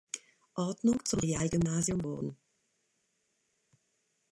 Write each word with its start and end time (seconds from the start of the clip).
Ordnung 0.55 1.05
zum 1.05 1.19
Realgymnasium 1.19 2.03
wurden. 2.03 2.35